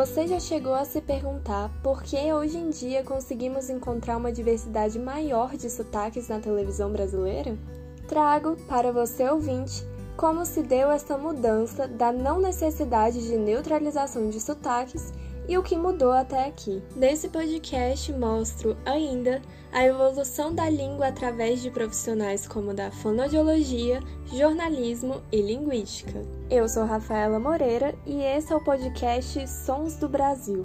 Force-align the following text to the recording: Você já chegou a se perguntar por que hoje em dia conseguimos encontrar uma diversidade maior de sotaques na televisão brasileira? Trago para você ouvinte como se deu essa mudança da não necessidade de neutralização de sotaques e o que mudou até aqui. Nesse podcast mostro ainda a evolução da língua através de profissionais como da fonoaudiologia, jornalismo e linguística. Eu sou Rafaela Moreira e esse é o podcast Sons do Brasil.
Você 0.00 0.26
já 0.26 0.40
chegou 0.40 0.72
a 0.72 0.86
se 0.86 0.98
perguntar 0.98 1.70
por 1.82 2.02
que 2.02 2.32
hoje 2.32 2.56
em 2.56 2.70
dia 2.70 3.04
conseguimos 3.04 3.68
encontrar 3.68 4.16
uma 4.16 4.32
diversidade 4.32 4.98
maior 4.98 5.58
de 5.58 5.68
sotaques 5.68 6.26
na 6.26 6.40
televisão 6.40 6.90
brasileira? 6.90 7.54
Trago 8.08 8.56
para 8.66 8.92
você 8.92 9.28
ouvinte 9.28 9.84
como 10.16 10.46
se 10.46 10.62
deu 10.62 10.90
essa 10.90 11.18
mudança 11.18 11.86
da 11.86 12.10
não 12.10 12.40
necessidade 12.40 13.22
de 13.28 13.36
neutralização 13.36 14.30
de 14.30 14.40
sotaques 14.40 15.12
e 15.50 15.58
o 15.58 15.64
que 15.64 15.76
mudou 15.76 16.12
até 16.12 16.46
aqui. 16.46 16.80
Nesse 16.94 17.28
podcast 17.28 18.12
mostro 18.12 18.76
ainda 18.86 19.42
a 19.72 19.84
evolução 19.84 20.54
da 20.54 20.70
língua 20.70 21.08
através 21.08 21.60
de 21.60 21.72
profissionais 21.72 22.46
como 22.46 22.72
da 22.72 22.92
fonoaudiologia, 22.92 24.00
jornalismo 24.32 25.20
e 25.32 25.42
linguística. 25.42 26.24
Eu 26.48 26.68
sou 26.68 26.84
Rafaela 26.84 27.40
Moreira 27.40 27.92
e 28.06 28.22
esse 28.22 28.52
é 28.52 28.56
o 28.56 28.62
podcast 28.62 29.44
Sons 29.48 29.96
do 29.96 30.08
Brasil. 30.08 30.64